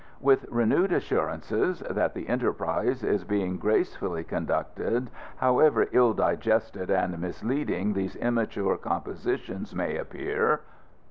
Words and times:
With 0.19 0.47
renewed 0.49 0.91
assurances 0.91 1.81
that 1.81 2.15
the 2.15 2.27
enterprise 2.27 3.03
is 3.03 3.23
being 3.23 3.57
gracefully 3.57 4.23
conducted, 4.23 5.11
however 5.35 5.89
ill 5.91 6.13
digested 6.13 6.89
and 6.89 7.19
misleading 7.19 7.93
these 7.93 8.15
immature 8.15 8.77
compositions 8.77 9.75
may 9.75 9.95
appear. 9.97 10.61